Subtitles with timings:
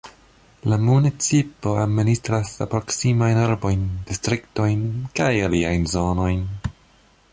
[0.71, 4.83] La municipo administras la proksimajn urbojn, distriktojn
[5.21, 6.43] kaj aliajn zonojn.